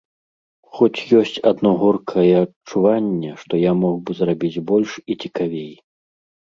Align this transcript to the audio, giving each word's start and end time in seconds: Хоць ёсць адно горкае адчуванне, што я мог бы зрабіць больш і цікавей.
Хоць 0.77 1.03
ёсць 1.19 1.37
адно 1.51 1.69
горкае 1.83 2.25
адчуванне, 2.45 3.31
што 3.43 3.53
я 3.69 3.77
мог 3.87 3.95
бы 4.09 4.21
зрабіць 4.23 4.63
больш 4.73 4.91
і 5.11 5.21
цікавей. 5.25 5.73